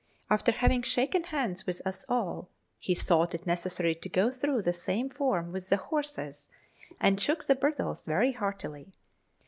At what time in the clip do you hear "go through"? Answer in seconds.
4.09-4.63